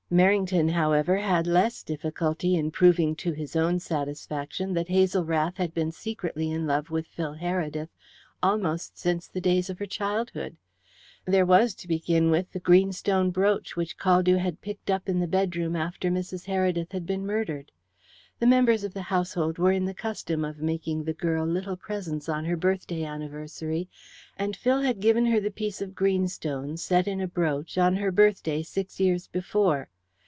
[0.13, 5.73] Merrington, however, had less difficulty in proving to his own satisfaction that Hazel Rath had
[5.73, 7.87] been secretly in love with Phil Heredith
[8.43, 10.57] almost since the days of her childhood.
[11.23, 15.29] There was, to begin with, the greenstone brooch which Caldew had picked tap in the
[15.29, 16.43] bedroom after Mrs.
[16.45, 17.71] Heredith had been murdered.
[18.37, 22.27] The members of the household were in the custom of making the girl little presents
[22.27, 23.87] on her birthday anniversary,
[24.37, 28.11] and Phil had given her the piece of greenstone, set in a brooch, on her
[28.11, 29.87] birthday six years before.